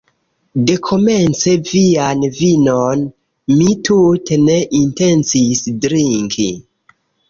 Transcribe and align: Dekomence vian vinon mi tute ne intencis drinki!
Dekomence 0.69 1.53
vian 1.73 2.25
vinon 2.39 3.05
mi 3.53 3.79
tute 3.91 4.41
ne 4.49 4.59
intencis 4.83 5.67
drinki! 5.87 6.53